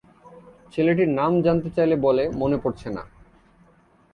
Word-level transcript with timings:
ছেলেটির 0.73 1.09
নাম 1.09 1.31
জানতে 1.41 1.69
চাইলে 1.69 1.95
বলে 1.95 2.23
মনে 2.31 2.57
পড়ছে 2.57 2.87
না। 2.89 3.03